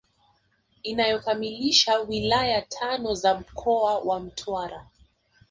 [0.83, 4.87] Inayokamilisha wilaya tano za mkoa wa Mtwara